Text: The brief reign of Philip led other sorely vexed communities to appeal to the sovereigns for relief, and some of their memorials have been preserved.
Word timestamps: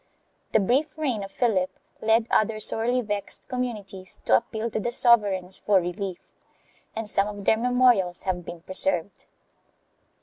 The 0.51 0.59
brief 0.59 0.97
reign 0.97 1.23
of 1.23 1.31
Philip 1.31 1.69
led 2.01 2.25
other 2.31 2.59
sorely 2.59 3.01
vexed 3.01 3.47
communities 3.47 4.19
to 4.25 4.35
appeal 4.37 4.71
to 4.71 4.79
the 4.79 4.89
sovereigns 4.91 5.59
for 5.59 5.79
relief, 5.79 6.17
and 6.95 7.07
some 7.07 7.27
of 7.27 7.45
their 7.45 7.55
memorials 7.57 8.23
have 8.23 8.43
been 8.43 8.61
preserved. 8.61 9.25